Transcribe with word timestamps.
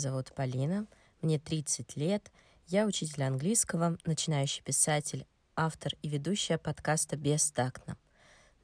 зовут 0.00 0.32
Полина, 0.34 0.86
мне 1.22 1.38
30 1.38 1.96
лет, 1.96 2.32
я 2.66 2.86
учитель 2.86 3.22
английского, 3.22 3.96
начинающий 4.04 4.62
писатель, 4.62 5.26
автор 5.54 5.92
и 6.02 6.08
ведущая 6.08 6.58
подкаста 6.58 7.16
«Бестактно». 7.16 7.96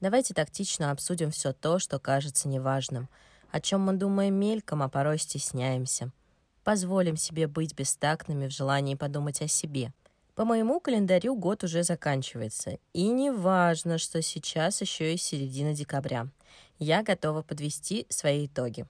Давайте 0.01 0.33
тактично 0.33 0.91
обсудим 0.91 1.31
все 1.31 1.53
то, 1.53 1.79
что 1.79 1.99
кажется 1.99 2.47
неважным, 2.47 3.07
о 3.51 3.61
чем 3.61 3.81
мы 3.81 3.93
думаем 3.93 4.33
мельком, 4.33 4.81
а 4.81 4.89
порой 4.89 5.17
стесняемся. 5.17 6.11
Позволим 6.63 7.15
себе 7.15 7.47
быть 7.47 7.75
бестактными 7.75 8.47
в 8.47 8.51
желании 8.51 8.95
подумать 8.95 9.41
о 9.41 9.47
себе. 9.47 9.93
По 10.35 10.45
моему 10.45 10.79
календарю 10.79 11.35
год 11.35 11.63
уже 11.63 11.83
заканчивается, 11.83 12.77
и 12.93 13.07
не 13.07 13.31
важно, 13.31 13.97
что 13.97 14.21
сейчас 14.21 14.81
еще 14.81 15.13
и 15.13 15.17
середина 15.17 15.73
декабря. 15.73 16.27
Я 16.79 17.03
готова 17.03 17.41
подвести 17.41 18.05
свои 18.09 18.47
итоги. 18.47 18.85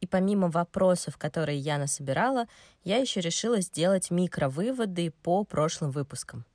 И 0.00 0.06
помимо 0.06 0.48
вопросов, 0.48 1.18
которые 1.18 1.58
я 1.58 1.76
насобирала, 1.76 2.46
я 2.84 2.96
еще 2.96 3.20
решила 3.20 3.60
сделать 3.60 4.10
микровыводы 4.10 5.10
по 5.22 5.44
прошлым 5.44 5.90
выпускам. 5.90 6.46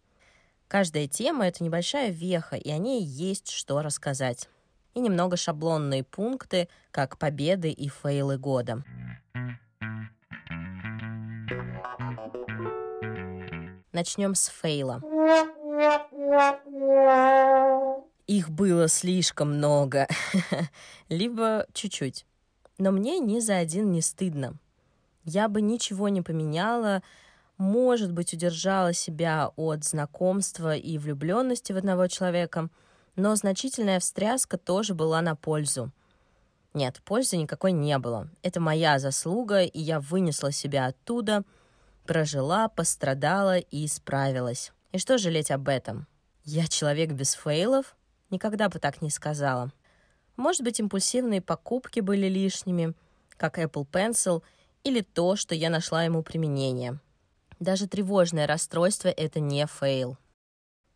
Каждая 0.68 1.08
тема— 1.08 1.46
это 1.48 1.64
небольшая 1.64 2.10
веха, 2.10 2.56
и 2.56 2.72
о 2.72 2.80
ней 2.80 3.04
есть 3.04 3.52
что 3.52 3.82
рассказать. 3.84 4.50
И 4.96 5.00
немного 5.00 5.38
шаблонные 5.38 6.04
пункты, 6.04 6.70
как 6.90 7.20
победы 7.20 7.70
и 7.70 7.88
фейлы 7.88 8.40
года. 8.40 8.84
Начнем 13.92 14.34
с 14.34 14.48
фейла. 14.48 15.02
Их 18.26 18.50
было 18.50 18.88
слишком 18.88 19.58
много, 19.58 20.08
либо 21.10 21.68
чуть-чуть 21.74 22.26
но 22.78 22.92
мне 22.92 23.20
ни 23.20 23.40
за 23.40 23.58
один 23.58 23.92
не 23.92 24.02
стыдно. 24.02 24.56
Я 25.24 25.48
бы 25.48 25.62
ничего 25.62 26.10
не 26.10 26.22
поменяла, 26.22 27.02
может 27.58 28.12
быть, 28.12 28.34
удержала 28.34 28.94
себя 28.94 29.52
от 29.56 29.84
знакомства 29.84 30.76
и 30.76 30.98
влюбленности 30.98 31.72
в 31.72 31.78
одного 31.78 32.08
человека, 32.08 32.70
но 33.16 33.36
значительная 33.36 34.00
встряска 34.00 34.58
тоже 34.58 34.94
была 34.94 35.22
на 35.22 35.36
пользу. 35.36 35.92
Нет, 36.74 37.02
пользы 37.06 37.38
никакой 37.38 37.72
не 37.72 37.98
было. 37.98 38.30
Это 38.44 38.60
моя 38.60 39.00
заслуга, 39.00 39.62
и 39.62 39.80
я 39.80 40.02
вынесла 40.02 40.52
себя 40.52 40.88
оттуда, 40.88 41.44
прожила, 42.06 42.68
пострадала 42.68 43.58
и 43.58 43.88
справилась. 43.88 44.74
И 44.92 44.98
что 44.98 45.18
жалеть 45.18 45.52
об 45.52 45.70
этом? 45.70 46.08
Я 46.44 46.68
человек 46.68 47.14
без 47.14 47.34
фейлов? 47.34 47.96
Никогда 48.30 48.68
бы 48.68 48.80
так 48.80 49.02
не 49.02 49.10
сказала. 49.10 49.72
Может 50.38 50.64
быть, 50.64 50.80
импульсивные 50.80 51.42
покупки 51.42 52.02
были 52.02 52.28
лишними, 52.28 52.94
как 53.38 53.58
Apple 53.58 53.88
Pencil, 53.90 54.44
или 54.84 55.02
то, 55.02 55.36
что 55.36 55.56
я 55.56 55.70
нашла 55.70 56.04
ему 56.04 56.24
применение. 56.24 57.00
Даже 57.60 57.88
тревожное 57.88 58.46
расстройство— 58.46 59.08
это 59.18 59.40
не 59.40 59.66
фейл. 59.66 60.18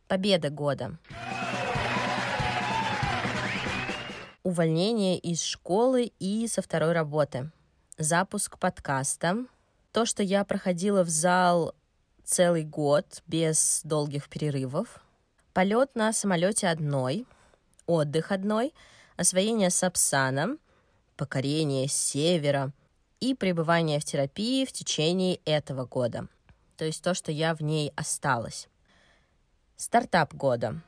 Победа 0.08 0.50
года. 0.50 0.98
Увольнение 4.44 5.18
из 5.18 5.42
школы 5.42 6.12
и 6.20 6.48
со 6.48 6.62
второй 6.62 6.92
работы. 6.92 7.52
Запуск 7.98 8.58
подкаста. 8.58 9.46
То, 9.92 10.06
что 10.06 10.22
я 10.22 10.44
проходила 10.44 11.04
в 11.04 11.10
зал 11.10 11.74
целый 12.24 12.64
год 12.64 13.24
без 13.26 13.82
долгих 13.84 14.30
перерывов. 14.30 15.04
Полет 15.54 15.96
на 15.96 16.14
самолете 16.14 16.68
одной. 16.68 17.26
Отдых 17.86 18.32
одной— 18.32 18.74
освоение 19.20 19.70
сапсана, 19.70 20.58
покорение 21.18 21.90
севера 21.90 22.72
и 23.20 23.36
пребывание 23.36 24.00
в 24.00 24.06
терапии 24.06 24.64
в 24.64 24.72
течение 24.72 25.42
этого 25.44 25.86
года. 25.86 26.30
То 26.78 26.86
есть 26.86 27.04
то, 27.04 27.14
что 27.14 27.30
я 27.30 27.54
в 27.54 27.62
ней 27.62 27.92
осталась. 27.98 28.70
Стартап 29.76 30.34
года. 30.34 30.82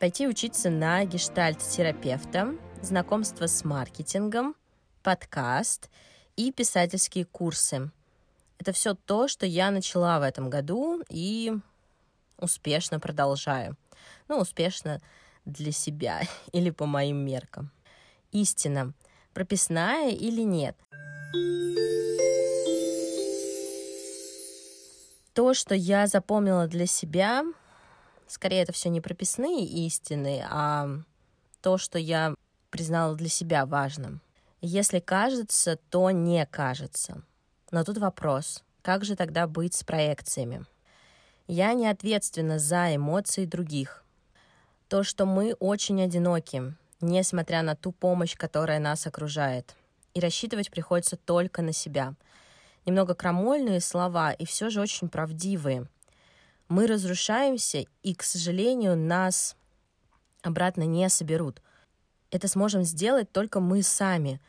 Пойти 0.00 0.26
учиться 0.26 0.68
на 0.68 1.04
гештальт-терапевта, 1.04 2.58
знакомство 2.82 3.46
с 3.46 3.64
маркетингом, 3.64 4.56
подкаст 5.04 5.90
и 6.34 6.50
писательские 6.50 7.24
курсы. 7.24 7.92
Это 8.58 8.72
все 8.72 8.94
то, 8.94 9.28
что 9.28 9.46
я 9.46 9.70
начала 9.70 10.18
в 10.18 10.24
этом 10.24 10.50
году 10.50 11.04
и 11.08 11.54
успешно 12.36 12.98
продолжаю 12.98 13.76
ну, 14.28 14.38
успешно 14.38 15.00
для 15.44 15.72
себя 15.72 16.22
или 16.52 16.70
по 16.70 16.86
моим 16.86 17.18
меркам. 17.18 17.70
Истина, 18.32 18.92
прописная 19.32 20.10
или 20.10 20.42
нет? 20.42 20.76
То, 25.32 25.52
что 25.52 25.74
я 25.74 26.06
запомнила 26.06 26.66
для 26.66 26.86
себя, 26.86 27.44
скорее 28.26 28.62
это 28.62 28.72
все 28.72 28.88
не 28.88 29.00
прописные 29.00 29.66
истины, 29.66 30.42
а 30.48 30.88
то, 31.60 31.78
что 31.78 31.98
я 31.98 32.34
признала 32.70 33.14
для 33.14 33.28
себя 33.28 33.66
важным. 33.66 34.20
Если 34.60 34.98
кажется, 34.98 35.78
то 35.90 36.10
не 36.10 36.46
кажется. 36.46 37.22
Но 37.70 37.84
тут 37.84 37.98
вопрос, 37.98 38.64
как 38.82 39.04
же 39.04 39.16
тогда 39.16 39.46
быть 39.46 39.74
с 39.74 39.84
проекциями? 39.84 40.64
Я 41.48 41.74
не 41.74 41.86
ответственна 41.86 42.58
за 42.58 42.96
эмоции 42.96 43.44
других 43.44 44.06
то, 44.88 45.02
что 45.02 45.26
мы 45.26 45.54
очень 45.54 46.00
одиноки, 46.02 46.74
несмотря 47.00 47.62
на 47.62 47.74
ту 47.74 47.92
помощь, 47.92 48.36
которая 48.36 48.78
нас 48.78 49.06
окружает. 49.06 49.74
И 50.14 50.20
рассчитывать 50.20 50.70
приходится 50.70 51.16
только 51.16 51.62
на 51.62 51.72
себя. 51.72 52.14
Немного 52.84 53.14
крамольные 53.14 53.80
слова 53.80 54.32
и 54.32 54.46
все 54.46 54.70
же 54.70 54.80
очень 54.80 55.08
правдивые. 55.08 55.88
Мы 56.68 56.86
разрушаемся, 56.86 57.84
и, 58.02 58.14
к 58.14 58.22
сожалению, 58.22 58.96
нас 58.96 59.56
обратно 60.42 60.84
не 60.84 61.08
соберут. 61.08 61.60
Это 62.30 62.48
сможем 62.48 62.82
сделать 62.82 63.30
только 63.32 63.60
мы 63.60 63.82
сами. 63.82 64.40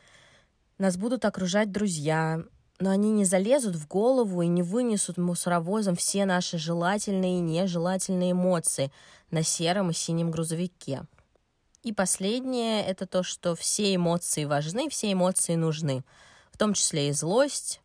Нас 0.78 0.96
будут 0.96 1.24
окружать 1.24 1.72
друзья, 1.72 2.44
но 2.78 2.90
они 2.90 3.10
не 3.10 3.24
залезут 3.24 3.74
в 3.74 3.88
голову 3.88 4.42
и 4.42 4.46
не 4.46 4.62
вынесут 4.62 5.18
мусоровозом 5.18 5.96
все 5.96 6.24
наши 6.24 6.58
желательные 6.58 7.38
и 7.38 7.42
нежелательные 7.42 8.32
эмоции 8.32 8.92
на 9.30 9.42
сером 9.42 9.90
и 9.90 9.94
синем 9.94 10.30
грузовике. 10.30 11.02
И 11.82 11.92
последнее— 11.92 12.84
это 12.86 13.06
то, 13.06 13.22
что 13.22 13.54
все 13.54 13.94
эмоции 13.94 14.44
важны, 14.44 14.88
все 14.88 15.12
эмоции 15.12 15.54
нужны, 15.54 16.04
в 16.50 16.58
том 16.58 16.74
числе 16.74 17.08
и 17.08 17.12
злость, 17.12 17.80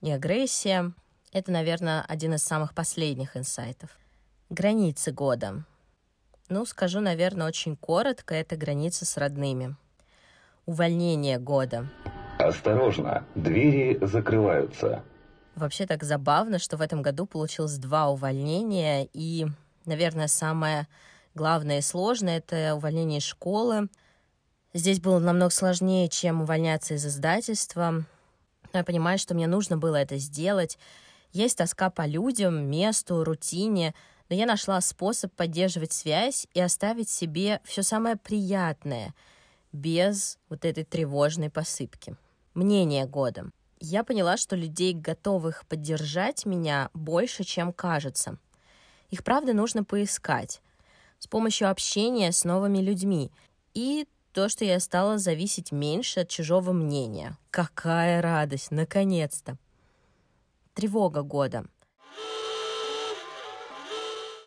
и 0.00 0.10
агрессия. 0.10 0.92
Это, 1.32 1.50
наверное, 1.50 2.02
один 2.02 2.34
из 2.34 2.42
самых 2.42 2.74
последних 2.74 3.36
инсайтов. 3.36 3.90
Границы 4.50 5.12
года. 5.12 5.64
Ну, 6.48 6.64
скажу, 6.64 7.00
наверное, 7.00 7.46
очень 7.46 7.76
коротко, 7.76 8.34
это 8.34 8.56
граница 8.56 9.04
с 9.04 9.16
родными. 9.16 9.76
Увольнение 10.64 11.38
года— 11.38 11.90
Осторожно, 12.48 13.24
двери 13.34 13.98
закрываются. 14.00 15.02
Вообще 15.54 15.84
так 15.84 16.02
забавно, 16.02 16.58
что 16.58 16.78
в 16.78 16.80
этом 16.80 17.02
году 17.02 17.26
получилось 17.26 17.76
два 17.76 18.08
увольнения, 18.08 19.06
и, 19.12 19.46
наверное, 19.84 20.28
самое 20.28 20.88
главное 21.34 21.80
и 21.80 21.82
сложное— 21.82 22.38
это 22.46 22.74
увольнение 22.74 23.18
из 23.18 23.24
школы. 23.24 23.88
Здесь 24.72 24.98
было 24.98 25.18
намного 25.18 25.50
сложнее, 25.50 26.08
чем 26.08 26.40
увольняться 26.40 26.94
из 26.94 27.04
издательства. 27.04 28.06
Но 28.72 28.78
я 28.78 28.82
понимаю, 28.82 29.18
что 29.18 29.34
мне 29.34 29.46
нужно 29.46 29.76
было 29.76 29.96
это 29.96 30.16
сделать. 30.16 30.78
Есть 31.32 31.58
тоска 31.58 31.90
по 31.90 32.06
людям, 32.06 32.64
месту, 32.64 33.24
рутине, 33.24 33.94
но 34.30 34.36
я 34.36 34.46
нашла 34.46 34.80
способ 34.80 35.34
поддерживать 35.34 35.92
связь 35.92 36.46
и 36.54 36.60
оставить 36.60 37.10
себе 37.10 37.60
все 37.64 37.82
самое 37.82 38.16
приятное, 38.16 39.12
без 39.70 40.38
вот 40.48 40.64
этой 40.64 40.84
тревожной 40.84 41.50
посыпки 41.50 42.16
мнение 42.58 43.06
года. 43.06 43.50
Я 43.80 44.02
поняла, 44.02 44.36
что 44.36 44.56
людей, 44.56 44.92
готовых 44.92 45.64
поддержать 45.66 46.44
меня, 46.44 46.90
больше, 46.92 47.44
чем 47.44 47.72
кажется. 47.72 48.38
Их, 49.10 49.24
правда, 49.24 49.54
нужно 49.54 49.84
поискать 49.84 50.60
с 51.18 51.26
помощью 51.26 51.70
общения 51.70 52.30
с 52.32 52.44
новыми 52.44 52.78
людьми. 52.78 53.30
И 53.74 54.06
то, 54.32 54.48
что 54.48 54.64
я 54.64 54.78
стала 54.80 55.18
зависеть 55.18 55.72
меньше 55.72 56.20
от 56.20 56.28
чужого 56.28 56.72
мнения. 56.72 57.36
Какая 57.50 58.20
радость, 58.20 58.70
наконец-то! 58.70 59.56
Тревога 60.74 61.22
года. 61.22 61.64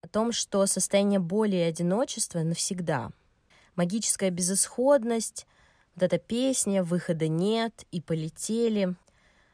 О 0.02 0.08
том, 0.08 0.31
что 0.31 0.66
состояние 0.66 1.19
боли 1.19 1.56
и 1.56 1.60
одиночества 1.60 2.40
навсегда. 2.40 3.12
Магическая 3.75 4.30
безысходность— 4.30 5.48
вот 5.95 6.03
эта 6.03 6.17
песня, 6.17 6.83
выхода 6.83 7.27
нет, 7.27 7.85
и 7.91 8.01
полетели. 8.01 8.95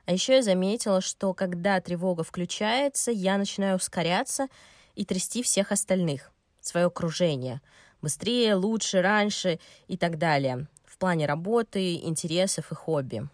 А 0.05 0.13
еще 0.13 0.35
я 0.35 0.41
заметила, 0.41 1.01
что 1.01 1.33
когда 1.33 1.81
тревога 1.81 2.23
включается, 2.23 3.11
я 3.11 3.37
начинаю 3.37 3.77
ускоряться 3.77 4.47
и 4.95 5.05
трясти 5.05 5.43
всех 5.43 5.71
остальных, 5.71 6.31
свое 6.61 6.87
окружение. 6.87 7.61
Быстрее, 8.01 8.55
лучше, 8.55 9.01
раньше 9.01 9.59
и 9.87 9.97
так 9.97 10.17
далее. 10.17 10.67
В 10.85 10.97
плане 10.97 11.25
работы, 11.25 11.95
интересов 11.95 12.71
и 12.71 12.75
хобби. 12.75 13.27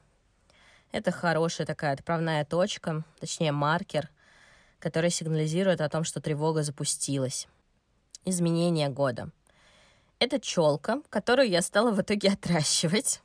Это 0.91 1.11
хорошая 1.11 1.67
такая 1.67 1.93
отправная 1.93 2.45
точка, 2.45 3.03
точнее 3.19 3.51
маркер, 3.51 4.09
который 4.79 5.09
сигнализирует 5.09 5.81
о 5.81 5.89
том, 5.89 6.03
что 6.03 6.21
тревога 6.21 6.63
запустилась. 6.63 7.47
Изменение 8.25 8.89
года. 8.89 9.31
Это 10.23 10.39
челка, 10.39 11.01
которую 11.09 11.49
я 11.49 11.61
стала 11.61 11.91
в 11.91 12.01
итоге 12.01 12.29
отращивать. 12.29 13.21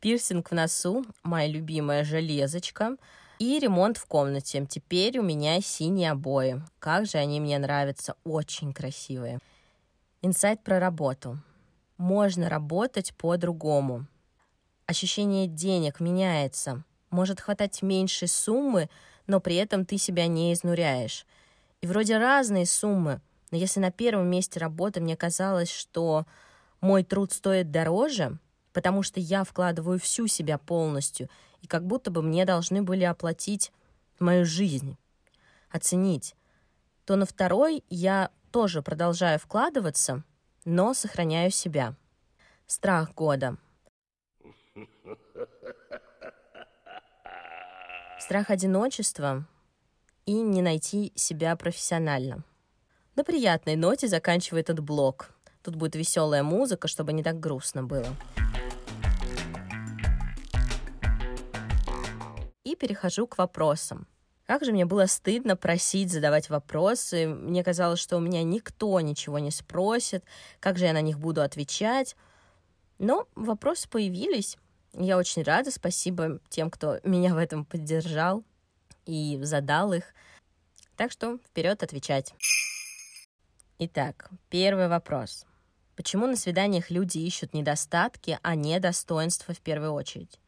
Пирсинг 0.00 0.50
в 0.50 0.54
носу, 0.54 1.04
моя 1.22 1.46
любимая 1.46 2.02
железочка— 2.02 2.96
и 3.40 3.58
ремонт 3.58 3.96
в 3.96 4.04
комнате. 4.06 4.66
Теперь 4.68 5.18
у 5.18 5.22
меня 5.22 5.62
синие 5.62 6.10
обои. 6.10 6.62
Как 6.78 7.06
же 7.06 7.16
они 7.16 7.40
мне 7.40 7.58
нравятся, 7.58 8.14
очень 8.22 8.74
красивые. 8.74 9.38
Инсайт 10.20 10.62
про 10.62 10.78
работу. 10.78 11.38
Можно 11.96 12.50
работать 12.50 13.14
по-другому. 13.14 14.06
Ощущение 14.84 15.46
денег 15.46 16.00
меняется. 16.00 16.84
Может 17.08 17.40
хватать 17.40 17.80
меньшей 17.80 18.28
суммы, 18.28 18.90
но 19.26 19.40
при 19.40 19.56
этом 19.56 19.86
ты 19.86 19.96
себя 19.96 20.26
не 20.26 20.52
изнуряешь. 20.52 21.24
И 21.80 21.86
вроде 21.86 22.18
разные 22.18 22.66
суммы, 22.66 23.22
но 23.50 23.58
если 23.58 23.80
на 23.80 23.90
первом 23.90 24.28
месте 24.28 24.60
работы 24.60 25.00
мне 25.00 25.16
казалось, 25.16 25.70
что 25.70 26.26
мой 26.80 27.04
труд 27.04 27.32
стоит 27.32 27.70
дороже, 27.70 28.38
потому 28.72 29.02
что 29.02 29.20
я 29.20 29.44
вкладываю 29.44 29.98
всю 29.98 30.26
себя 30.26 30.58
полностью— 30.58 31.28
и 31.62 31.66
как 31.66 31.86
будто 31.86 32.10
бы 32.10 32.22
мне 32.22 32.44
должны 32.44 32.82
были 32.82 33.04
оплатить 33.04 33.72
мою 34.18 34.44
жизнь, 34.44 34.96
оценить, 35.70 36.34
то 37.04 37.16
на 37.16 37.26
второй 37.26 37.84
я 37.88 38.30
тоже 38.50 38.82
продолжаю 38.82 39.38
вкладываться, 39.38 40.24
но 40.64 40.94
сохраняю 40.94 41.50
себя. 41.50 41.94
Страх 42.66 43.14
года. 43.14 43.56
Страх 48.18 48.50
одиночества 48.50 49.46
и 50.26 50.34
не 50.34 50.62
найти 50.62 51.12
себя 51.16 51.56
профессионально. 51.56 52.44
На 53.16 53.24
приятной 53.24 53.76
ноте 53.76 54.08
заканчивает 54.08 54.70
этот 54.70 54.84
блог. 54.84 55.30
Тут 55.62 55.76
будет 55.76 55.94
веселая 55.94 56.42
музыка, 56.42 56.88
чтобы 56.88 57.12
не 57.12 57.22
так 57.22 57.38
грустно 57.38 57.82
было. 57.82 58.06
и 62.70 62.76
перехожу 62.76 63.26
к 63.26 63.38
вопросам. 63.38 64.06
Как 64.46 64.64
же 64.64 64.72
мне 64.72 64.84
было 64.84 65.06
стыдно 65.06 65.56
просить 65.56 66.10
задавать 66.10 66.50
вопросы. 66.50 67.28
Мне 67.28 67.62
казалось, 67.62 68.00
что 68.00 68.16
у 68.16 68.20
меня 68.20 68.42
никто 68.42 69.00
ничего 69.00 69.38
не 69.38 69.50
спросит, 69.50 70.24
как 70.58 70.76
же 70.76 70.86
я 70.86 70.92
на 70.92 71.00
них 71.00 71.18
буду 71.18 71.42
отвечать. 71.42 72.16
Но 72.98 73.28
вопросы 73.34 73.88
появились. 73.88 74.56
Я 74.92 75.18
очень 75.18 75.42
рада. 75.42 75.70
Спасибо 75.70 76.40
тем, 76.48 76.70
кто 76.70 76.98
меня 77.04 77.34
в 77.34 77.38
этом 77.38 77.64
поддержал 77.64 78.42
и 79.06 79.38
задал 79.42 79.92
их. 79.92 80.04
Так 80.96 81.12
что 81.12 81.38
вперед 81.38 81.82
отвечать. 81.82 82.34
Итак, 83.82 84.28
первый 84.50 84.88
вопрос. 84.88 85.46
Почему 85.96 86.26
на 86.26 86.36
свиданиях 86.36 86.90
люди 86.90 87.16
ищут 87.16 87.54
недостатки, 87.54 88.38
а 88.42 88.54
не 88.54 88.78
достоинства 88.78 89.54
в 89.54 89.60
первую 89.60 89.94
очередь? 89.94 90.38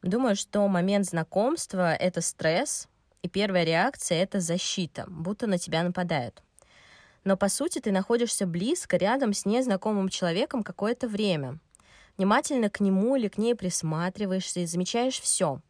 Думаю, 0.00 0.34
что 0.34 0.66
момент 0.68 1.04
знакомства— 1.04 1.94
это 2.00 2.22
стресс, 2.22 2.88
и 3.20 3.28
первая 3.28 3.64
реакция— 3.64 4.22
это 4.22 4.40
защита, 4.40 5.04
будто 5.06 5.46
на 5.46 5.58
тебя 5.58 5.82
нападают. 5.82 6.42
Но, 7.24 7.36
по 7.36 7.50
сути, 7.50 7.78
ты 7.78 7.92
находишься 7.92 8.46
близко, 8.46 8.96
рядом 8.96 9.34
с 9.34 9.44
незнакомым 9.44 10.08
человеком 10.08 10.62
какое-то 10.62 11.08
время. 11.08 11.58
Внимательно 12.16 12.70
к 12.70 12.80
нему 12.80 13.16
или 13.16 13.28
к 13.28 13.36
ней 13.36 13.54
присматриваешься 13.54 14.60
и 14.60 14.66
замечаешь 14.66 15.20
все. 15.20 15.60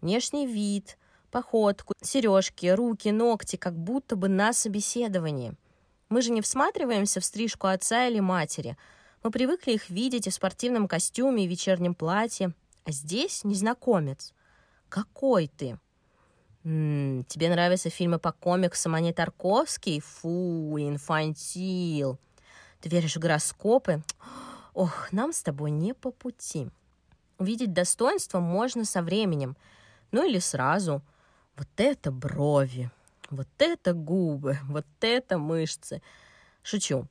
Внешний 0.00 0.46
вид, 0.46 0.96
походку, 1.32 1.94
сережки, 2.00 2.66
руки, 2.66 3.08
ногти, 3.08 3.56
как 3.56 3.76
будто 3.76 4.14
бы 4.14 4.28
на 4.28 4.52
собеседовании. 4.52 5.56
Мы 6.12 6.20
же 6.20 6.30
не 6.30 6.42
всматриваемся 6.42 7.20
в 7.20 7.24
стрижку 7.24 7.68
отца 7.68 8.06
или 8.06 8.20
матери. 8.20 8.76
Мы 9.22 9.30
привыкли 9.30 9.72
их 9.72 9.88
видеть 9.88 10.26
и 10.26 10.30
в 10.30 10.34
спортивном 10.34 10.86
костюме, 10.86 11.42
и 11.42 11.46
в 11.46 11.50
вечернем 11.50 11.94
платье. 11.94 12.52
А 12.84 12.92
здесь 12.92 13.44
незнакомец. 13.44 14.34
Какой 14.90 15.48
ты? 15.48 15.78
М-м, 16.64 17.24
тебе 17.24 17.48
нравятся 17.48 17.88
фильмы 17.88 18.18
по 18.18 18.30
комиксам, 18.30 18.94
а 18.94 19.00
не 19.00 19.14
Тарковский? 19.14 20.00
Фу, 20.00 20.76
инфантил. 20.78 22.18
Ты 22.82 22.90
веришь 22.90 23.16
в 23.16 23.18
гороскопы? 23.18 24.02
Ох, 24.74 25.10
нам 25.12 25.32
с 25.32 25.42
тобой 25.42 25.70
не 25.70 25.94
по 25.94 26.10
пути. 26.10 26.68
Увидеть 27.38 27.72
достоинство 27.72 28.38
можно 28.38 28.84
со 28.84 29.00
временем. 29.00 29.56
Ну 30.10 30.28
или 30.28 30.40
сразу. 30.40 31.00
Вот 31.56 31.68
это 31.78 32.12
брови, 32.12 32.90
вот 33.32 33.48
это 33.58 33.92
губы, 33.92 34.58
вот 34.68 34.86
это 35.00 35.38
мышцы. 35.38 36.02
Шучу. 36.62 37.06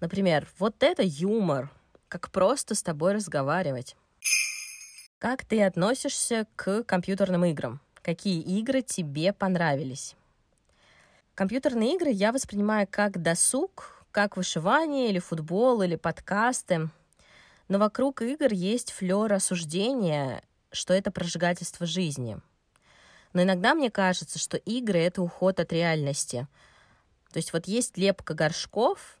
Например, 0.00 0.48
вот 0.58 0.82
это 0.82 1.02
юмор. 1.02 1.70
Как 2.08 2.30
просто 2.30 2.74
с 2.74 2.82
тобой 2.82 3.14
разговаривать. 3.14 3.96
Как 5.18 5.44
ты 5.44 5.62
относишься 5.62 6.46
к 6.56 6.82
компьютерным 6.82 7.44
играм? 7.44 7.80
Какие 8.02 8.42
игры 8.42 8.82
тебе 8.82 9.32
понравились? 9.32 10.16
Компьютерные 11.34 11.94
игры 11.94 12.10
я 12.10 12.32
воспринимаю 12.32 12.86
как 12.90 13.22
досуг, 13.22 14.04
как 14.10 14.36
вышивание 14.36 15.08
или 15.08 15.20
футбол 15.20 15.80
или 15.82 15.96
подкасты. 15.96 16.90
Но 17.68 17.78
вокруг 17.78 18.20
игр 18.20 18.52
есть 18.52 18.90
флер 18.90 19.32
осуждения, 19.32 20.42
что 20.72 20.92
это 20.92 21.10
прожигательство 21.10 21.86
жизни. 21.86 22.38
Но 23.32 23.42
иногда 23.42 23.74
мне 23.74 23.90
кажется, 23.90 24.38
что 24.38 24.56
игры— 24.56 24.98
это 25.00 25.22
уход 25.22 25.60
от 25.60 25.72
реальности. 25.72 26.46
То 27.32 27.38
есть 27.38 27.52
вот 27.52 27.66
есть 27.66 27.96
лепка 27.96 28.34
горшков, 28.34 29.18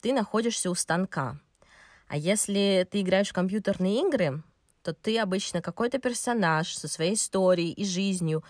ты 0.00 0.12
находишься 0.12 0.70
у 0.70 0.74
станка. 0.74 1.38
А 2.08 2.16
если 2.16 2.86
ты 2.90 3.00
играешь 3.00 3.30
в 3.30 3.32
компьютерные 3.32 4.06
игры, 4.06 4.42
то 4.82 4.92
ты 4.92 5.18
обычно 5.18 5.62
какой-то 5.62 5.98
персонаж 5.98 6.74
со 6.74 6.88
своей 6.88 7.14
историей 7.14 7.72
и 7.72 7.86
жизнью, 7.86 8.44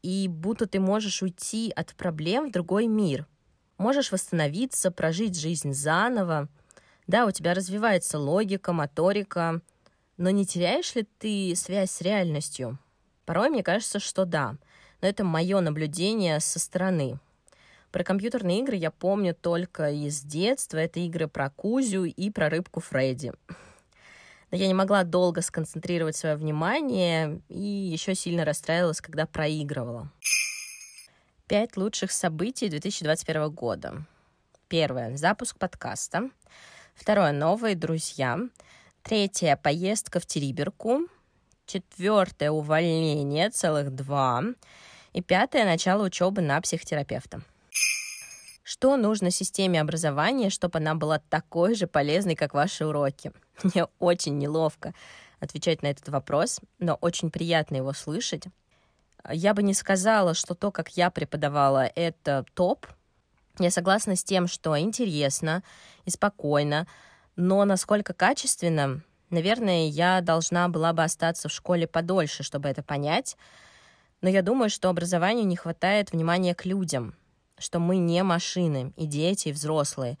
и 0.00 0.26
будто 0.28 0.66
ты 0.66 0.80
можешь 0.80 1.22
уйти 1.22 1.70
от 1.76 1.94
проблем 1.94 2.48
в 2.48 2.52
другой 2.52 2.86
мир. 2.86 3.26
Можешь 3.76 4.12
восстановиться, 4.12 4.90
прожить 4.90 5.38
жизнь 5.38 5.74
заново. 5.74 6.48
Да, 7.06 7.26
у 7.26 7.30
тебя 7.30 7.52
развивается 7.52 8.18
логика, 8.18 8.72
моторика, 8.72 9.60
но 10.16 10.30
не 10.30 10.46
теряешь 10.46 10.94
ли 10.94 11.06
ты 11.18 11.54
связь 11.54 11.90
с 11.90 12.00
реальностью? 12.00 12.78
Порой 13.24 13.50
мне 13.50 13.62
кажется, 13.62 13.98
что 13.98 14.24
да, 14.24 14.56
но 15.00 15.08
это 15.08 15.24
мое 15.24 15.60
наблюдение 15.60 16.40
со 16.40 16.58
стороны. 16.58 17.18
Про 17.90 18.04
компьютерные 18.04 18.60
игры 18.60 18.76
я 18.76 18.90
помню 18.90 19.34
только 19.34 19.90
из 19.90 20.22
детства. 20.22 20.78
Это 20.78 21.00
игры 21.00 21.28
про 21.28 21.50
Кузю 21.50 22.04
и 22.04 22.30
про 22.30 22.48
рыбку 22.48 22.80
Фредди 22.80 23.32
но 24.52 24.58
я 24.58 24.66
не 24.66 24.74
могла 24.74 25.02
долго 25.02 25.40
сконцентрировать 25.40 26.14
свое 26.14 26.36
внимание 26.36 27.40
и 27.48 27.58
еще 27.58 28.14
сильно 28.14 28.44
расстраивалась, 28.44 29.00
когда 29.00 29.26
проигрывала. 29.26 30.12
Пять 31.48 31.76
лучших 31.78 32.12
событий 32.12 32.68
2021 32.68 33.50
года. 33.50 34.04
Первое— 34.68 35.16
запуск 35.18 35.58
подкаста. 35.58 36.30
Второе— 36.94 37.32
новые 37.32 37.74
друзья. 37.74 38.38
Третье— 39.02 39.58
поездка 39.62 40.20
в 40.20 40.26
Териберку. 40.26 41.08
Четвертое— 41.72 42.50
увольнение, 42.52 43.48
целых 43.48 43.94
два. 43.94 44.42
И 45.14 45.22
пятое— 45.22 45.64
начало 45.64 46.04
учебы 46.04 46.42
на 46.42 46.60
психотерапевта. 46.60 47.40
Что 48.62 48.98
нужно 48.98 49.30
системе 49.30 49.80
образования, 49.80 50.50
чтобы 50.50 50.80
она 50.80 50.94
была 50.94 51.18
такой 51.30 51.74
же 51.74 51.86
полезной, 51.86 52.36
как 52.36 52.52
ваши 52.52 52.84
уроки? 52.84 53.32
Мне 53.62 53.86
очень 54.00 54.36
неловко 54.36 54.92
отвечать 55.40 55.80
на 55.80 55.86
этот 55.86 56.10
вопрос, 56.10 56.60
но 56.78 56.96
очень 57.00 57.30
приятно 57.30 57.76
его 57.76 57.94
слышать. 57.94 58.44
Я 59.30 59.54
бы 59.54 59.62
не 59.62 59.72
сказала, 59.72 60.34
что 60.34 60.54
то, 60.54 60.70
как 60.72 60.90
я 60.98 61.10
преподавала, 61.10 61.86
это 61.86 62.44
топ. 62.52 62.86
Я 63.58 63.70
согласна 63.70 64.14
с 64.14 64.22
тем, 64.22 64.46
что 64.46 64.78
интересно 64.78 65.62
и 66.04 66.10
спокойно, 66.10 66.86
но 67.34 67.64
насколько 67.64 68.12
качественно, 68.12 69.00
наверное, 69.32 69.88
я 69.88 70.20
должна 70.20 70.68
была 70.68 70.92
бы 70.92 71.02
остаться 71.02 71.48
в 71.48 71.52
школе 71.52 71.86
подольше, 71.86 72.42
чтобы 72.42 72.68
это 72.68 72.82
понять. 72.82 73.36
Но 74.20 74.28
я 74.28 74.42
думаю, 74.42 74.70
что 74.70 74.88
образованию 74.88 75.46
не 75.46 75.56
хватает 75.56 76.12
внимания 76.12 76.54
к 76.54 76.64
людям, 76.64 77.14
что 77.58 77.80
мы 77.80 77.96
не 77.96 78.22
машины, 78.22 78.92
и 78.96 79.06
дети, 79.06 79.48
и 79.48 79.52
взрослые. 79.52 80.18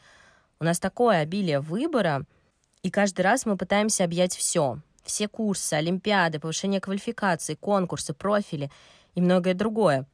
У 0.58 0.64
нас 0.64 0.80
такое 0.80 1.18
обилие 1.18 1.60
выбора— 1.60 2.24
и 2.82 2.90
каждый 2.90 3.20
раз 3.20 3.46
мы 3.46 3.56
пытаемся 3.56 4.04
объять 4.04 4.36
все. 4.36 4.78
Все 5.04 5.28
курсы, 5.28 5.74
олимпиады, 5.74 6.40
повышение 6.40 6.80
квалификации, 6.80 7.54
конкурсы, 7.54 8.12
профили 8.12 8.70
и 9.14 9.20
многое 9.20 9.54
другое. 9.54 10.06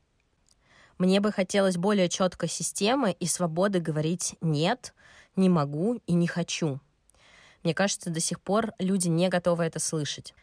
Мне 0.98 1.20
бы 1.20 1.32
хотелось 1.32 1.76
более 1.76 2.08
четкой 2.08 2.48
системы 2.48 3.12
и 3.12 3.26
свободы 3.26 3.80
говорить 3.80 4.36
«нет», 4.40 4.94
«не 5.36 5.48
могу» 5.48 6.00
и 6.06 6.12
«не 6.12 6.26
хочу». 6.26 6.80
Мне 7.62 7.74
кажется, 7.74 8.10
до 8.10 8.20
сих 8.20 8.40
пор 8.40 8.72
люди 8.78 9.08
не 9.08 9.28
готовы 9.28 9.64
это 9.64 9.78
слышать. 9.78 10.34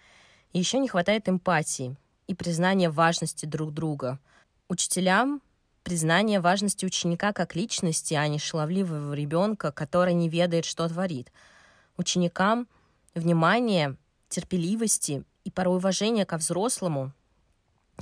Еще 0.54 0.80
не 0.80 0.88
хватает 0.88 1.28
эмпатии 1.30 1.96
и 2.28 2.36
признания 2.36 2.90
важности 2.90 3.46
друг 3.46 3.74
друга. 3.74 4.20
Учителям 4.68 5.42
признание 5.84 6.40
важности 6.40 6.86
ученика 6.86 7.32
как 7.32 7.56
личности, 7.56 8.16
а 8.16 8.28
не 8.28 8.40
шаловливого 8.40 9.14
ребенка, 9.14 9.72
который 9.72 10.14
не 10.14 10.30
ведает, 10.30 10.66
что 10.66 10.88
творит. 10.90 11.32
Ученикам 11.96 12.68
внимание, 13.14 13.96
терпеливости 14.28 15.24
и 15.44 15.52
порой 15.52 15.78
уважение 15.78 16.26
ко 16.26 16.38
взрослому. 16.38 17.12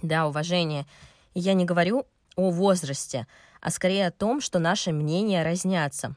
Да, 0.02 0.28
уважение. 0.28 0.88
Я 1.36 1.54
не 1.54 1.66
говорю 1.66 2.08
о 2.36 2.50
возрасте, 2.52 3.28
а 3.62 3.70
скорее 3.70 4.08
о 4.08 4.12
том, 4.12 4.40
что 4.40 4.60
наши 4.60 4.92
мнения 4.92 5.44
разнятся. 5.44 6.16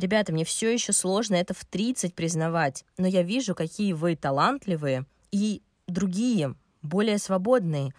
Ребята, 0.00 0.32
мне 0.32 0.46
все 0.46 0.72
еще 0.72 0.94
сложно 0.94 1.34
это 1.34 1.52
в 1.52 1.62
30 1.66 2.14
признавать, 2.14 2.86
но 2.96 3.06
я 3.06 3.22
вижу, 3.22 3.54
какие 3.54 3.92
вы 3.92 4.16
талантливые 4.16 5.04
и 5.30 5.60
другие, 5.86 6.54
более 6.80 7.18
свободные. 7.18 7.92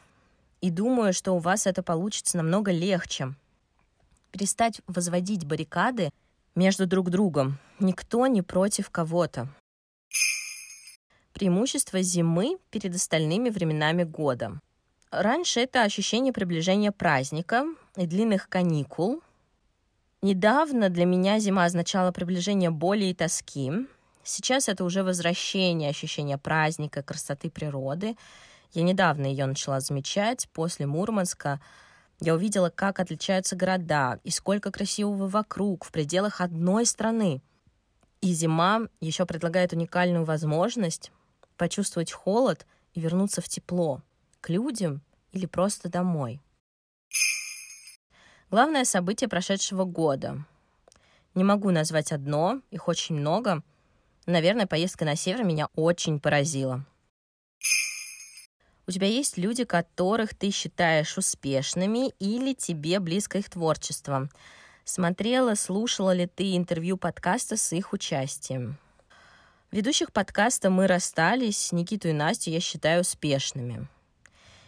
И 0.62 0.72
думаю, 0.72 1.14
что 1.14 1.34
у 1.34 1.38
вас 1.38 1.68
это 1.68 1.84
получится 1.84 2.38
намного 2.38 2.72
легче. 2.72 3.36
Перестать 4.32 4.82
возводить 4.88 5.46
баррикады 5.46 6.10
между 6.56 6.88
друг 6.88 7.12
другом. 7.12 7.60
Никто 7.80 8.26
не 8.26 8.42
против 8.42 8.90
кого-то. 8.90 9.48
Преимущество 11.34 12.02
зимы 12.02 12.58
перед 12.72 12.96
остальными 12.96 13.52
временами 13.52 14.06
года. 14.06 14.60
Раньше 15.12 15.60
это 15.60 15.84
ощущение 15.84 16.34
приближения 16.34 16.92
праздника 16.92 17.64
и 17.96 18.08
длинных 18.08 18.50
каникул. 18.50 19.22
Недавно 20.24 20.90
для 20.90 21.06
меня 21.06 21.40
зима 21.40 21.66
означала 21.66 22.12
приближение 22.12 22.70
боли 22.70 23.06
и 23.06 23.14
тоски. 23.16 23.72
Сейчас 24.24 24.70
это 24.70 24.84
уже 24.84 25.04
возвращение 25.04 25.90
ощущения 25.90 26.38
праздника, 26.38 27.02
красоты 27.02 27.50
природы. 27.50 28.16
Я 28.74 28.84
недавно 28.84 29.26
ее 29.26 29.48
начала 29.48 29.80
замечать 29.80 30.48
после 30.54 30.86
Мурманска. 30.86 31.60
Я 32.20 32.36
увидела, 32.36 32.70
как 32.70 33.00
отличаются 33.00 33.56
города 33.56 34.20
и 34.24 34.30
сколько 34.30 34.72
красивого 34.72 35.28
вокруг 35.28 35.86
в 35.86 35.92
пределах 35.92 36.40
одной 36.40 36.86
страны. 36.86 37.42
И 38.22 38.32
зима 38.34 38.82
еще 39.00 39.26
предлагает 39.26 39.74
уникальную 39.74 40.24
возможность 40.24 41.12
почувствовать 41.58 42.12
холод 42.12 42.68
и 42.94 43.00
вернуться 43.00 43.42
в 43.42 43.50
тепло, 43.50 44.04
к 44.40 44.50
людям 44.50 45.02
или 45.32 45.48
просто 45.48 45.90
домой. 45.90 46.40
Главное 48.52 48.84
событие 48.84 49.30
прошедшего 49.30 49.86
года. 49.86 50.44
Не 51.36 51.46
могу 51.46 51.72
назвать 51.72 52.12
одно, 52.12 52.62
их 52.70 52.90
очень 52.90 53.16
много. 53.16 53.64
Наверное, 54.26 54.68
поездка 54.68 55.06
на 55.06 55.16
север 55.16 55.46
меня 55.46 55.70
очень 55.74 56.20
поразила. 56.20 56.86
У 58.88 58.92
тебя 58.92 59.08
есть 59.08 59.38
люди, 59.38 59.64
которых 59.64 60.36
ты 60.36 60.52
считаешь 60.52 61.18
успешными 61.18 62.10
или 62.20 62.54
тебе 62.54 63.00
близко 63.00 63.38
их 63.38 63.50
творчество. 63.50 64.28
Смотрела, 64.84 65.56
слушала 65.56 66.14
ли 66.14 66.28
ты 66.28 66.58
интервью 66.58 66.98
подкаста 66.98 67.56
с 67.56 67.72
их 67.72 67.94
участием? 67.94 68.78
Ведущих 69.72 70.12
подкаста 70.12 70.70
«Мы 70.70 70.88
расстались» 70.88 71.72
Никиту 71.72 72.10
и 72.10 72.12
Настю 72.12 72.50
я 72.50 72.60
считаю 72.60 73.00
успешными. 73.00 73.88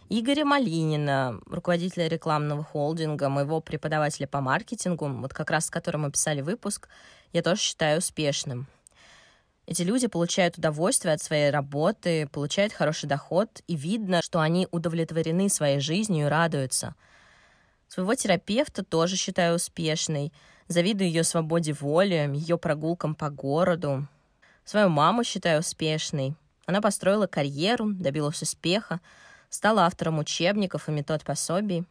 Игоря 0.10 0.46
Малинина, 0.46 1.40
руководителя 1.46 2.08
рекламного 2.08 2.64
холдинга, 2.64 3.30
моего 3.30 3.62
преподавателя 3.62 4.28
по 4.28 4.42
маркетингу, 4.42 5.08
вот 5.08 5.34
как 5.34 5.50
раз 5.50 5.68
с 5.68 5.70
которым 5.70 6.02
мы 6.02 6.12
писали 6.12 6.42
выпуск, 6.42 6.88
я 7.32 7.42
тоже 7.42 7.62
считаю 7.62 8.00
успешным. 8.00 8.68
Эти 9.66 9.82
люди 9.82 10.08
получают 10.08 10.58
удовольствие 10.58 11.14
от 11.14 11.22
своей 11.22 11.50
работы, 11.50 12.28
получают 12.28 12.74
хороший 12.74 13.08
доход, 13.08 13.62
и 13.68 13.76
видно, 13.76 14.22
что 14.22 14.42
они 14.42 14.68
удовлетворены 14.72 15.50
своей 15.50 15.80
жизнью 15.80 16.28
и 16.28 16.30
радуются. 16.30 16.96
Своего 17.88 18.14
терапевта 18.16 18.84
тоже 18.84 19.16
считаю 19.16 19.56
успешной. 19.56 20.34
Завидую 20.68 21.08
ее 21.08 21.24
свободе 21.24 21.74
воли, 21.74 22.30
ее 22.34 22.58
прогулкам 22.58 23.16
по 23.16 23.30
городу, 23.30 24.08
Свою 24.66 24.90
маму 24.90 25.24
считаю 25.24 25.60
успешной. 25.60 26.36
Она 26.66 26.80
построила 26.80 27.28
карьеру, 27.28 27.92
добилась 27.92 28.42
успеха, 28.42 29.02
стала 29.54 29.86
автором 29.86 30.18
учебников 30.18 30.90
и 30.90 30.92
метод 30.92 31.24
пособий. 31.24 31.86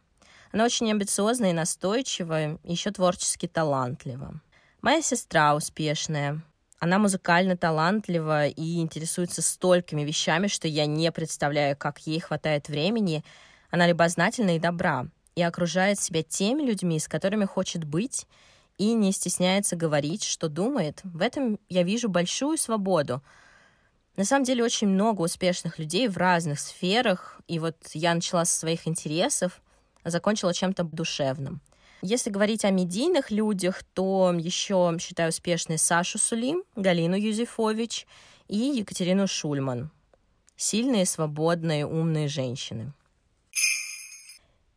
Она 0.51 0.65
очень 0.65 0.91
амбициозная 0.91 1.51
и 1.51 1.53
настойчивая, 1.53 2.57
еще 2.63 2.91
творчески 2.91 3.47
талантлива. 3.47 4.41
Моя 4.81 5.01
сестра 5.01 5.55
успешная. 5.55 6.41
Она 6.79 6.99
музыкально 6.99 7.55
талантлива 7.55 8.47
и 8.47 8.81
интересуется 8.81 9.41
столькими 9.41 10.01
вещами, 10.01 10.47
что 10.47 10.67
я 10.67 10.85
не 10.85 11.09
представляю, 11.13 11.77
как 11.77 11.99
ей 11.99 12.19
хватает 12.19 12.67
времени. 12.67 13.23
Она 13.71 13.87
любознательна 13.87 14.57
и 14.57 14.59
добра, 14.59 15.07
и 15.35 15.41
окружает 15.41 15.99
себя 15.99 16.21
теми 16.21 16.63
людьми, 16.63 16.99
с 16.99 17.07
которыми 17.07 17.45
хочет 17.45 17.85
быть, 17.85 18.27
и 18.77 18.93
не 18.93 19.13
стесняется 19.13 19.77
говорить, 19.77 20.25
что 20.25 20.49
думает. 20.49 20.99
В 21.05 21.21
этом 21.21 21.57
я 21.69 21.83
вижу 21.83 22.09
большую 22.09 22.57
свободу. 22.57 23.23
На 24.15 24.25
самом 24.25 24.45
деле 24.45 24.63
очень 24.63 24.87
много 24.87 25.21
успешных 25.21 25.79
людей 25.79 26.07
в 26.07 26.17
разных 26.17 26.59
сферах, 26.59 27.41
и 27.47 27.57
вот 27.57 27.75
я 27.93 28.13
начала 28.13 28.45
со 28.45 28.59
своих 28.59 28.87
интересов, 28.87 29.61
а 30.03 30.11
закончила 30.11 30.53
чем-то 30.53 30.83
душевным. 30.83 31.61
Если 32.03 32.29
говорить 32.29 32.65
о 32.65 32.69
медийных 32.69 33.31
людях, 33.31 33.81
то 33.93 34.33
еще 34.37 34.95
считаю 34.99 35.29
успешной 35.29 35.77
Сашу 35.77 36.19
Сулим, 36.19 36.63
Галину 36.75 37.15
Юзефович 37.15 38.05
и 38.49 38.57
Екатерину 38.57 39.25
Шульман. 39.25 39.89
Сильные, 40.57 41.05
свободные, 41.05 41.87
умные 41.87 42.27
женщины. 42.27 42.93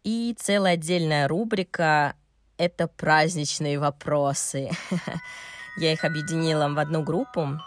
И 0.05 0.35
целая 0.39 0.75
отдельная 0.75 1.27
рубрика 1.27 2.15
это 2.59 2.87
праздничные 2.87 3.79
вопросы. 3.79 4.71
Я 5.79 5.93
их 5.93 6.05
объединила 6.05 6.69
в 6.69 6.79
одну 6.79 7.03
группу. 7.03 7.61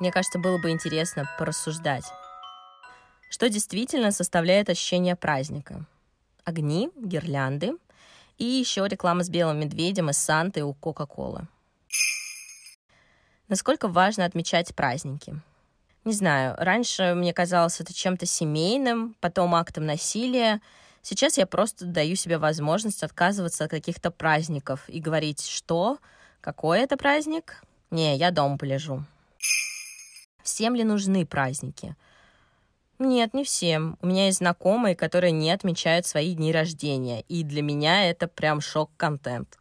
Мне 0.00 0.10
кажется, 0.10 0.38
было 0.38 0.58
бы 0.58 0.70
интересно 0.70 1.28
порассуждать. 1.38 2.04
Что 3.30 3.48
действительно 3.48 4.10
составляет 4.10 4.70
ощущение 4.70 5.14
праздника? 5.14 5.84
Огни, 6.44 6.90
гирлянды 6.96 7.74
и 8.38 8.44
еще 8.44 8.88
реклама 8.88 9.22
с 9.22 9.28
белым 9.28 9.60
медведем 9.60 10.10
и 10.10 10.14
Сантой 10.14 10.62
у 10.62 10.72
Кока-Колы. 10.72 11.46
Насколько 13.48 13.88
важно 13.88 14.24
отмечать 14.24 14.74
праздники? 14.74 15.40
Не 16.04 16.14
знаю, 16.14 16.54
раньше 16.56 17.14
мне 17.14 17.34
казалось 17.34 17.80
это 17.80 17.92
чем-то 17.92 18.24
семейным, 18.24 19.14
потом 19.20 19.54
актом 19.54 19.84
насилия, 19.84 20.60
Сейчас 21.02 21.38
я 21.38 21.46
просто 21.46 21.86
даю 21.86 22.14
себе 22.14 22.36
возможность 22.36 23.02
отказываться 23.02 23.64
от 23.64 23.70
каких-то 23.70 24.10
праздников 24.10 24.84
и 24.86 25.00
говорить, 25.00 25.46
что, 25.46 25.98
какой 26.40 26.80
это 26.80 26.96
праздник? 26.96 27.62
Не, 27.90 28.16
я 28.16 28.30
дома 28.30 28.58
полежу. 28.58 29.04
Всем 30.42 30.74
ли 30.74 30.84
нужны 30.84 31.26
праздники? 31.26 31.96
Нет, 32.98 33.32
не 33.32 33.44
всем. 33.44 33.96
У 34.02 34.06
меня 34.06 34.26
есть 34.26 34.38
знакомые, 34.38 34.94
которые 34.94 35.32
не 35.32 35.50
отмечают 35.50 36.06
свои 36.06 36.34
дни 36.34 36.52
рождения, 36.52 37.22
и 37.22 37.42
для 37.42 37.62
меня 37.62 38.10
это 38.10 38.28
прям 38.28 38.60
шок-контент. 38.60 39.58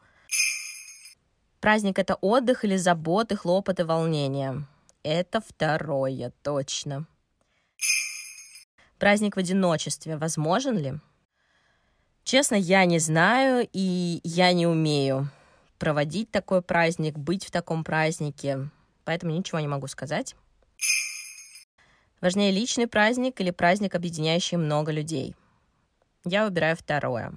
Праздник— 1.62 2.00
это 2.00 2.16
отдых 2.16 2.66
или 2.66 2.76
заботы, 2.76 3.36
хлопоты, 3.36 3.86
волнения. 3.86 4.66
Это 5.04 5.42
второе, 5.42 6.34
точно. 6.44 7.06
Праздник 8.98 9.36
в 9.36 9.40
одиночестве 9.40 10.18
возможен 10.18 10.78
ли? 10.78 10.94
Честно, 12.24 12.56
я 12.56 12.86
не 12.86 13.00
знаю 13.00 13.68
и 13.72 14.20
я 14.24 14.52
не 14.54 14.68
умею 14.68 15.30
проводить 15.80 16.30
такой 16.30 16.62
праздник, 16.62 17.18
быть 17.18 17.46
в 17.46 17.52
таком 17.52 17.84
празднике, 17.84 18.70
поэтому 19.06 19.32
ничего 19.32 19.60
не 19.60 19.68
могу 19.68 19.88
сказать. 19.88 20.36
Важнее 22.22 22.52
личный 22.52 22.88
праздник 22.88 23.40
или 23.42 23.52
праздник, 23.52 23.96
объединяющий 23.96 24.58
много 24.58 24.92
людей? 24.92 25.36
Я 26.26 26.46
выбираю 26.46 26.76
второе. 26.76 27.34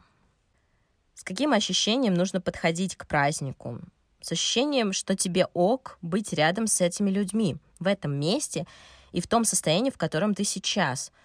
С 1.15 1.25
каким 1.25 1.53
ощущением 1.53 2.15
нужно 2.15 2.41
подходить 2.41 2.97
к 2.97 3.07
празднику? 3.07 3.81
С 4.21 4.33
ощущением, 4.33 4.93
что 4.93 5.17
тебе 5.17 5.47
ок 5.55 5.99
быть 6.03 6.33
рядом 6.33 6.67
с 6.67 6.81
этими 6.81 7.11
людьми, 7.11 7.57
в 7.79 7.87
этом 7.87 8.19
месте 8.19 8.67
и 9.13 9.21
в 9.21 9.27
том 9.27 9.45
состоянии, 9.45 9.91
в 9.91 9.99
котором 9.99 10.35
ты 10.35 10.45
сейчас– 10.45 11.13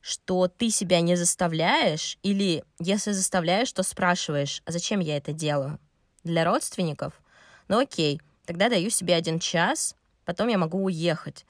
что 0.00 0.48
ты 0.48 0.70
себя 0.70 1.00
не 1.00 1.14
заставляешь, 1.16 2.18
или 2.22 2.64
если 2.78 3.12
заставляешь, 3.12 3.72
то 3.72 3.82
спрашиваешь, 3.82 4.62
а 4.64 4.72
зачем 4.72 5.00
я 5.00 5.16
это 5.16 5.32
делаю? 5.32 5.78
Для 6.24 6.44
родственников? 6.44 7.20
Ну 7.68 7.78
окей, 7.78 8.20
тогда 8.46 8.68
даю 8.68 8.90
себе 8.90 9.14
один 9.14 9.38
час, 9.38 9.94
потом 10.24 10.48
я 10.48 10.58
могу 10.58 10.82
уехать. 10.82 11.44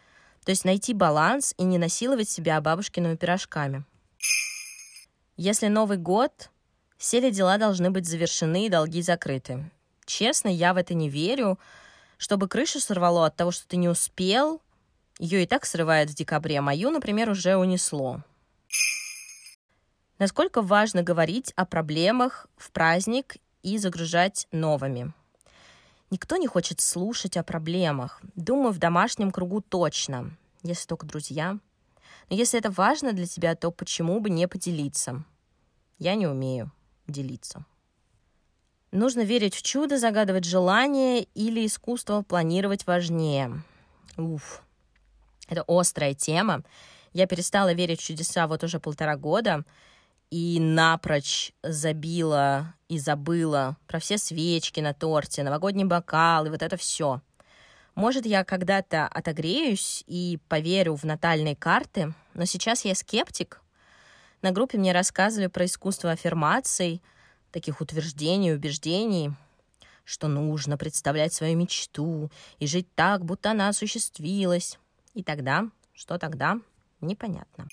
То 0.44 0.50
есть 0.50 0.64
найти 0.64 0.94
баланс 0.94 1.54
и 1.58 1.64
не 1.64 1.78
насиловать 1.78 2.28
себя 2.28 2.60
бабушкиными 2.60 3.16
пирожками. 3.16 3.84
Если 5.36 5.68
Новый 5.68 5.96
год, 5.96 6.50
все 6.96 7.20
ли 7.20 7.30
дела 7.30 7.58
должны 7.58 7.90
быть 7.90 8.06
завершены 8.06 8.66
и 8.66 8.70
долги 8.70 9.02
закрыты? 9.02 9.70
Честно, 10.04 10.48
я 10.48 10.74
в 10.74 10.76
это 10.76 10.94
не 10.94 11.08
верю. 11.08 11.58
Чтобы 12.18 12.48
крышу 12.48 12.80
сорвало 12.80 13.26
от 13.26 13.36
того, 13.36 13.50
что 13.50 13.66
ты 13.66 13.76
не 13.76 13.88
успел, 13.88 14.60
ее 15.18 15.42
и 15.42 15.46
так 15.46 15.64
срывает 15.64 16.10
в 16.10 16.14
декабре, 16.14 16.60
мою, 16.60 16.90
например, 16.90 17.30
уже 17.30 17.56
унесло. 17.56 18.22
Насколько 20.18 20.60
важно 20.60 21.02
говорить 21.02 21.52
о 21.56 21.64
проблемах 21.64 22.46
в 22.56 22.70
праздник 22.72 23.36
и 23.62 23.78
загружать 23.78 24.46
новыми? 24.52 25.14
Никто 26.10 26.36
не 26.36 26.48
хочет 26.48 26.80
слушать 26.80 27.36
о 27.36 27.44
проблемах. 27.44 28.20
Думаю, 28.34 28.72
в 28.72 28.78
домашнем 28.78 29.30
кругу 29.30 29.60
точно, 29.60 30.36
если 30.62 30.88
только 30.88 31.06
друзья. 31.06 31.58
Но 32.28 32.36
если 32.36 32.58
это 32.58 32.70
важно 32.70 33.12
для 33.12 33.26
тебя, 33.26 33.54
то 33.54 33.70
почему 33.70 34.18
бы 34.20 34.28
не 34.28 34.48
поделиться? 34.48 35.24
Я 35.98 36.16
не 36.16 36.26
умею 36.26 36.72
делиться. 37.06 37.64
Нужно 38.90 39.20
верить 39.20 39.54
в 39.54 39.62
чудо, 39.62 39.98
загадывать 39.98 40.44
желание 40.44 41.22
или 41.34 41.64
искусство 41.64 42.22
планировать 42.22 42.88
важнее. 42.88 43.62
Уф, 44.16 44.62
это 45.48 45.64
острая 45.68 46.14
тема. 46.14 46.64
Я 47.12 47.26
перестала 47.26 47.72
верить 47.72 48.00
в 48.00 48.04
чудеса 48.04 48.48
вот 48.48 48.64
уже 48.64 48.80
полтора 48.80 49.16
года 49.16 49.64
и 50.30 50.58
напрочь 50.60 51.52
забила 51.62 52.74
и 52.88 52.98
забыла 52.98 53.76
про 53.86 53.98
все 53.98 54.18
свечки 54.18 54.80
на 54.80 54.94
торте, 54.94 55.42
новогодний 55.42 55.84
бокал 55.84 56.46
и 56.46 56.50
вот 56.50 56.62
это 56.62 56.76
все. 56.76 57.20
Может, 57.94 58.26
я 58.26 58.44
когда-то 58.44 59.06
отогреюсь 59.08 60.04
и 60.06 60.38
поверю 60.48 60.94
в 60.94 61.04
натальные 61.04 61.56
карты, 61.56 62.14
но 62.34 62.44
сейчас 62.44 62.84
я 62.84 62.94
скептик. 62.94 63.60
На 64.42 64.52
группе 64.52 64.78
мне 64.78 64.92
рассказывали 64.92 65.48
про 65.48 65.64
искусство 65.66 66.12
аффирмаций— 66.12 67.02
таких 67.50 67.80
утверждений, 67.80 68.54
убеждений, 68.54 69.32
что 70.04 70.28
нужно 70.28 70.76
представлять 70.76 71.32
свою 71.32 71.56
мечту 71.56 72.30
и 72.58 72.66
жить 72.66 72.88
так, 72.94 73.24
будто 73.24 73.50
она 73.50 73.68
осуществилась. 73.68 74.78
И 75.14 75.22
тогда, 75.22 75.68
что 75.92 76.18
тогда, 76.18 76.58
непонятно. 77.00 77.68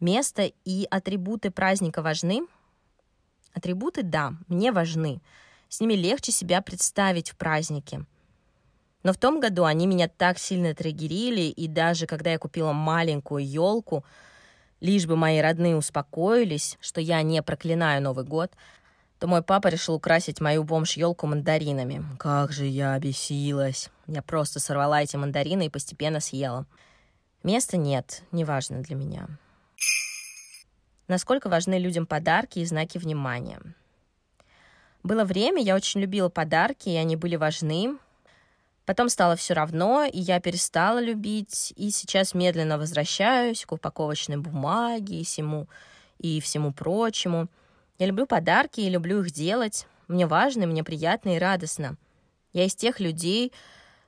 Место 0.00 0.52
и 0.64 0.86
атрибуты 0.90 1.50
праздника 1.50 2.02
важны? 2.02 2.46
Атрибуты, 3.52 4.02
да, 4.02 4.34
мне 4.46 4.70
важны. 4.70 5.20
С 5.68 5.80
ними 5.80 5.94
легче 5.94 6.30
себя 6.30 6.62
представить 6.62 7.30
в 7.30 7.36
празднике. 7.36 8.06
Но 9.02 9.12
в 9.12 9.16
том 9.16 9.40
году 9.40 9.64
они 9.64 9.86
меня 9.86 10.08
так 10.08 10.38
сильно 10.38 10.74
триггерили, 10.74 11.50
и 11.50 11.66
даже 11.66 12.06
когда 12.06 12.30
я 12.30 12.38
купила 12.38 12.72
маленькую 12.72 13.44
елку, 13.44 14.04
лишь 14.80 15.06
бы 15.06 15.16
мои 15.16 15.40
родные 15.40 15.76
успокоились, 15.76 16.76
что 16.80 17.00
я 17.00 17.22
не 17.22 17.42
проклинаю 17.42 18.02
Новый 18.02 18.24
год, 18.24 18.52
то 19.18 19.26
мой 19.26 19.42
папа 19.42 19.68
решил 19.68 19.94
украсить 19.94 20.40
мою 20.40 20.62
бомж-елку 20.62 21.26
мандаринами. 21.26 22.04
Как 22.18 22.52
же 22.52 22.66
я 22.66 22.94
обесилась. 22.94 23.90
Я 24.06 24.22
просто 24.22 24.60
сорвала 24.60 25.02
эти 25.02 25.16
мандарины 25.16 25.66
и 25.66 25.70
постепенно 25.70 26.20
съела. 26.20 26.66
Места 27.42 27.76
нет, 27.76 28.22
неважно 28.30 28.80
для 28.80 28.94
меня. 28.94 29.28
Насколько 31.06 31.48
важны 31.48 31.78
людям 31.78 32.06
подарки 32.06 32.58
и 32.58 32.64
знаки 32.64 32.98
внимания? 32.98 33.60
Было 35.02 35.24
время, 35.24 35.62
я 35.62 35.74
очень 35.74 36.00
любила 36.00 36.28
подарки, 36.28 36.88
и 36.88 36.96
они 36.96 37.16
были 37.16 37.36
важны, 37.36 37.98
Потом 38.88 39.10
стало 39.10 39.36
все 39.36 39.52
равно, 39.52 40.06
и 40.10 40.18
я 40.18 40.40
перестала 40.40 40.98
любить, 40.98 41.74
и 41.76 41.90
сейчас 41.90 42.32
медленно 42.32 42.78
возвращаюсь 42.78 43.66
к 43.66 43.72
упаковочной 43.72 44.38
бумаге 44.38 45.20
и 45.20 45.24
всему, 45.24 45.68
и 46.16 46.40
всему 46.40 46.72
прочему. 46.72 47.48
Я 47.98 48.06
люблю 48.06 48.24
подарки 48.24 48.80
и 48.80 48.88
люблю 48.88 49.20
их 49.20 49.30
делать. 49.30 49.86
Мне 50.06 50.26
важно, 50.26 50.66
мне 50.66 50.82
приятно 50.84 51.36
и 51.36 51.38
радостно. 51.38 51.98
Я 52.54 52.64
из 52.64 52.74
тех 52.74 52.98
людей, 52.98 53.52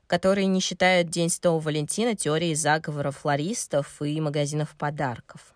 которые 0.07 0.47
не 0.47 0.61
считают 0.61 1.11
День 1.11 1.29
Святого 1.29 1.61
Валентина 1.61 2.17
теорией 2.17 2.55
заговоров 2.55 3.19
флористов 3.19 4.01
и 4.01 4.19
магазинов 4.19 4.75
подарков. 4.79 5.53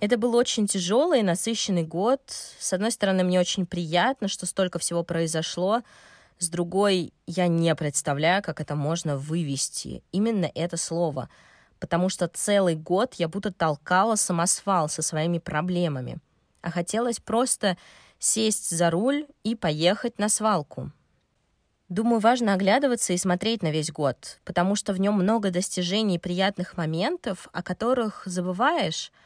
Это 0.00 0.18
был 0.18 0.34
очень 0.36 0.66
тяжелый 0.66 1.20
и 1.20 1.22
насыщенный 1.22 1.82
год. 1.82 2.20
С 2.26 2.72
одной 2.72 2.90
стороны, 2.90 3.24
мне 3.24 3.40
очень 3.40 3.66
приятно, 3.66 4.28
что 4.28 4.44
столько 4.44 4.78
всего 4.78 5.02
произошло. 5.02 5.82
С 6.38 6.50
другой, 6.50 7.14
я 7.26 7.46
не 7.46 7.74
представляю, 7.74 8.42
как 8.42 8.60
это 8.60 8.74
можно 8.74 9.16
вывести. 9.16 10.02
Именно 10.12 10.50
это 10.54 10.76
слово. 10.76 11.30
Потому 11.80 12.10
что 12.10 12.28
целый 12.28 12.74
год 12.74 13.14
я 13.14 13.28
будто 13.28 13.52
толкала 13.52 14.16
самосвал 14.16 14.90
со 14.90 15.00
своими 15.00 15.38
проблемами. 15.38 16.18
А 16.60 16.70
хотелось 16.70 17.18
просто 17.18 17.78
сесть 18.18 18.70
за 18.70 18.90
руль 18.90 19.26
и 19.44 19.54
поехать 19.54 20.18
на 20.18 20.28
свалку. 20.28 20.90
Думаю, 21.88 22.18
важно 22.20 22.52
оглядываться 22.52 23.12
и 23.12 23.18
смотреть 23.18 23.62
на 23.62 23.70
весь 23.70 23.92
год, 23.92 24.40
потому 24.44 24.74
что 24.74 24.92
в 24.92 25.00
нем 25.00 25.14
много 25.14 25.50
достижений 25.50 26.16
и 26.16 26.18
приятных 26.18 26.76
моментов, 26.76 27.48
о 27.52 27.62
которых 27.62 28.24
забываешь— 28.26 29.10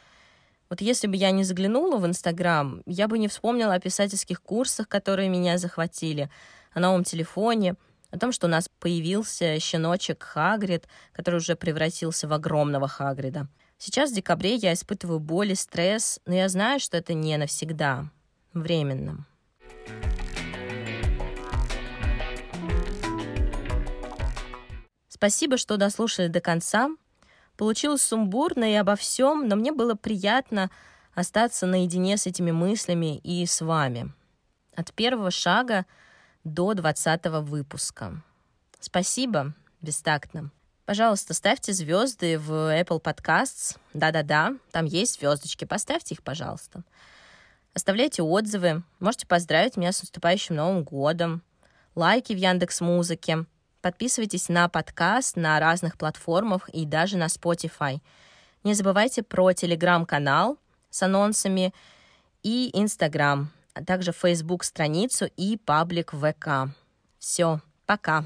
вот 0.71 0.81
если 0.81 1.09
бы 1.09 1.17
я 1.17 1.33
не 1.33 1.43
заглянула 1.43 1.99
в 1.99 2.07
Инстаграм, 2.07 2.83
я 2.87 3.09
бы 3.09 3.19
не 3.19 3.27
вспомнила 3.27 3.75
о 3.75 3.81
писательских 3.81 4.41
курсах, 4.41 4.89
которые 4.89 5.29
меня 5.29 5.59
захватили, 5.59 6.31
о 6.73 6.79
новом 6.79 7.03
телефоне, 7.03 7.75
о 8.11 8.19
том, 8.19 8.31
что 8.31 8.47
у 8.47 8.51
нас 8.51 8.69
появился 8.79 9.59
щеночек 9.59 10.23
Хагрид, 10.23 10.87
который 11.13 11.37
уже 11.37 11.57
превратился 11.57 12.29
в 12.29 12.33
огромного 12.33 12.87
Хагрида. 12.87 13.49
Сейчас 13.79 14.13
в 14.13 14.15
декабре 14.15 14.55
я 14.55 14.73
испытываю 14.73 15.19
боль 15.19 15.53
и 15.53 15.55
стресс, 15.57 16.21
но 16.25 16.35
я 16.35 16.49
знаю, 16.49 16.79
что 16.79 16.97
это 16.97 17.15
не 17.15 17.37
навсегда, 17.37 18.09
временно. 18.55 19.27
Спасибо, 25.09 25.57
что 25.57 25.77
дослушали 25.77 26.29
до 26.29 26.41
конца. 26.41 26.91
Получилось 27.61 28.01
сумбурно 28.01 28.65
и 28.65 28.75
обо 28.75 28.97
всем, 28.97 29.47
но 29.47 29.55
мне 29.55 29.71
было 29.71 29.95
приятно 29.95 30.71
остаться 31.15 31.67
наедине 31.67 32.17
с 32.17 32.27
этими 32.27 32.53
мыслями 32.53 33.19
и 33.19 33.45
с 33.45 33.61
вами. 33.61 34.15
От 34.75 34.95
первого 34.95 35.31
шага 35.31 35.85
до 36.43 36.73
двадцатого 36.73 37.43
выпуска. 37.43 38.23
Спасибо, 38.81 39.53
бестактно. 39.83 40.51
Пожалуйста, 40.87 41.35
ставьте 41.35 41.75
звезды 41.75 42.39
в 42.39 42.51
Apple 42.51 43.03
Podcasts. 43.03 43.77
Да-да-да, 43.93 44.55
там 44.71 44.87
есть 44.87 45.21
звездочки. 45.21 45.67
Поставьте 45.67 46.15
их, 46.15 46.23
пожалуйста. 46.23 46.83
Оставляйте 47.75 48.23
отзывы. 48.23 48.85
Можете 49.01 49.27
поздравить 49.27 49.77
меня 49.77 49.93
с 49.93 50.01
наступающим 50.01 50.55
Новым 50.55 50.83
годом. 50.83 51.43
Лайки 51.95 52.33
в 52.33 52.39
Яндекс 52.39 52.81
Музыке. 52.81 53.45
Подписывайтесь 53.83 54.49
на 54.49 54.69
подкаст 54.69 55.37
на 55.37 55.59
разных 55.59 55.97
платформах 55.97 56.69
и 56.69 56.85
даже 56.85 57.17
на 57.17 57.27
Spotify. 57.27 58.01
Не 58.63 58.75
забывайте 58.75 59.23
про 59.23 59.53
телеграм-канал 59.53 60.59
с 60.91 61.03
анонсами 61.03 61.73
и 62.43 62.71
Инстаграм, 62.75 63.51
а 63.73 63.83
также 63.83 64.13
Facebook 64.13 64.65
страницу 64.65 65.31
и 65.37 65.57
паблик 65.57 66.13
ВК. 66.13 66.71
Все, 67.19 67.61
пока. 67.87 68.25